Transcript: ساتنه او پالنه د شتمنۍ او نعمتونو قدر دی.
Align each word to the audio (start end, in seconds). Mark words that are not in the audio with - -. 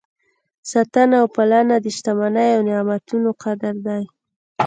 ساتنه 0.71 1.15
او 1.21 1.27
پالنه 1.35 1.75
د 1.81 1.85
شتمنۍ 1.95 2.49
او 2.55 2.61
نعمتونو 2.69 3.29
قدر 3.43 3.75
دی. 3.85 4.03